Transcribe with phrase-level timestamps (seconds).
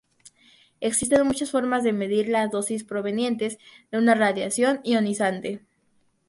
[0.79, 3.59] Existen muchas formas de medir las dosis provenientes
[3.91, 5.63] de una radiación ionizante.